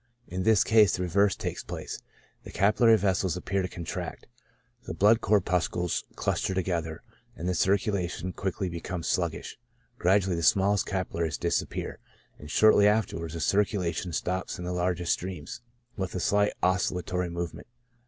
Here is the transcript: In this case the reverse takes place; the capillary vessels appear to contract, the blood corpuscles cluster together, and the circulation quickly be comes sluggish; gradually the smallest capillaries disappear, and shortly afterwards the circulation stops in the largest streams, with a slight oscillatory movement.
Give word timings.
In 0.27 0.41
this 0.41 0.63
case 0.63 0.95
the 0.95 1.03
reverse 1.03 1.35
takes 1.35 1.63
place; 1.63 2.01
the 2.41 2.49
capillary 2.49 2.97
vessels 2.97 3.37
appear 3.37 3.61
to 3.61 3.67
contract, 3.67 4.25
the 4.87 4.95
blood 4.95 5.21
corpuscles 5.21 6.05
cluster 6.15 6.55
together, 6.55 7.03
and 7.35 7.47
the 7.47 7.53
circulation 7.53 8.33
quickly 8.33 8.67
be 8.67 8.79
comes 8.79 9.05
sluggish; 9.07 9.59
gradually 9.99 10.35
the 10.35 10.41
smallest 10.41 10.87
capillaries 10.87 11.37
disappear, 11.37 11.99
and 12.39 12.49
shortly 12.49 12.87
afterwards 12.87 13.35
the 13.35 13.39
circulation 13.39 14.11
stops 14.11 14.57
in 14.57 14.65
the 14.65 14.73
largest 14.73 15.13
streams, 15.13 15.61
with 15.95 16.15
a 16.15 16.19
slight 16.19 16.53
oscillatory 16.63 17.29
movement. 17.29 17.67